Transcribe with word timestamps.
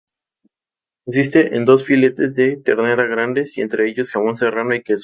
Consiste 1.05 1.55
en 1.55 1.63
dos 1.63 1.83
filetes 1.85 2.33
de 2.35 2.57
ternera 2.57 3.05
grandes 3.05 3.55
y 3.59 3.61
entre 3.61 3.87
ellos 3.87 4.09
jamón 4.09 4.35
serrano 4.35 4.73
y 4.73 4.81
queso. 4.81 4.99